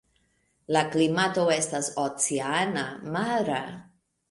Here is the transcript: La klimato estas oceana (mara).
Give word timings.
La 0.75 0.81
klimato 0.95 1.43
estas 1.57 1.91
oceana 2.05 2.89
(mara). 3.21 3.63